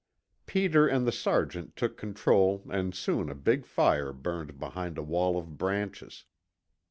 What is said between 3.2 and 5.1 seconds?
a big fire burned behind a